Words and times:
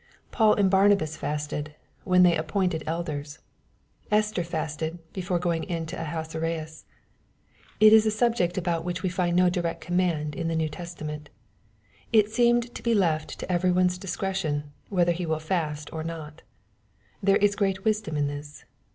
Paul 0.31 0.55
and 0.55 0.67
Barnabas 0.67 1.15
fasted, 1.15 1.75
when 2.05 2.23
they 2.23 2.35
appointed 2.35 2.83
elders. 2.87 3.37
Esther 4.09 4.43
fasted, 4.43 4.97
before 5.13 5.37
going 5.37 5.61
in 5.63 5.85
to 5.85 5.95
Ahasuerus.— 6.01 6.85
It 7.79 7.93
is 7.93 8.07
a 8.07 8.09
subject 8.09 8.57
about 8.57 8.83
which 8.83 9.03
we 9.03 9.09
find 9.09 9.35
no 9.35 9.47
direct 9.47 9.79
command 9.79 10.33
in 10.35 10.47
the 10.47 10.55
New 10.55 10.69
Testament. 10.69 11.29
It 12.11 12.31
seems 12.31 12.67
to 12.71 12.81
be 12.81 12.95
left 12.95 13.37
to 13.41 13.51
every 13.51 13.71
one's 13.71 13.99
discretion, 13.99 14.71
whether 14.89 15.11
he 15.11 15.27
will 15.27 15.37
fast 15.37 15.93
or 15.93 16.03
not.— 16.03 16.41
There 17.21 17.37
is 17.37 17.55
great 17.55 17.85
wisdom 17.85 18.17
in 18.17 18.25
this. 18.25 18.65